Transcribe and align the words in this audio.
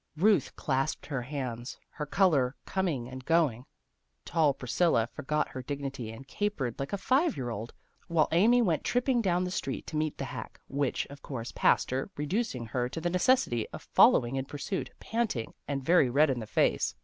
Ruth 0.17 0.55
clasped 0.55 1.05
her 1.05 1.21
hands, 1.21 1.77
her 1.91 2.07
color 2.07 2.55
coming 2.65 3.07
and 3.07 3.23
going. 3.23 3.65
Tall 4.25 4.51
Priscilla 4.55 5.07
forgot 5.13 5.49
her 5.49 5.61
dignity 5.61 6.09
and 6.11 6.27
capered 6.27 6.79
like 6.79 6.91
a 6.91 6.97
five 6.97 7.37
year 7.37 7.51
old, 7.51 7.71
while 8.07 8.27
Amy 8.31 8.63
went 8.63 8.83
tripping 8.83 9.21
down 9.21 9.43
the 9.43 9.51
street 9.51 9.85
to 9.85 9.95
meet 9.97 10.17
the 10.17 10.25
hack, 10.25 10.59
which, 10.67 11.05
of 11.11 11.21
course, 11.21 11.51
passed 11.51 11.91
her, 11.91 12.09
reducing 12.17 12.65
her 12.65 12.89
to 12.89 12.99
the 12.99 13.09
neces 13.11 13.47
sity 13.47 13.65
of 13.71 13.83
following 13.93 14.37
in 14.37 14.45
pursuit, 14.45 14.89
panting 14.99 15.53
and 15.67 15.85
very 15.85 16.09
red 16.09 16.31
in 16.31 16.39
the 16.39 16.47
face. 16.47 16.95